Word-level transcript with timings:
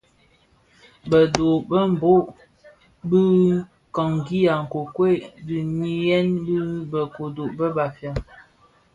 Bë 1.09 1.19
dho 1.35 1.49
be 1.69 1.79
bō 2.01 2.13
bhög 3.09 3.09
bi 3.09 3.21
kpagi 3.93 4.39
a 4.53 4.55
nkokuel 4.63 5.17
ndiňiyèn 5.41 6.27
bi 6.45 6.55
bë 6.91 7.01
kodo 7.15 7.43
bë 7.57 7.65
Bafia. 7.75 8.11